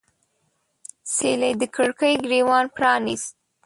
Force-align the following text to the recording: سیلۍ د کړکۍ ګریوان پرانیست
سیلۍ 1.13 1.53
د 1.61 1.63
کړکۍ 1.75 2.13
ګریوان 2.25 2.65
پرانیست 2.75 3.31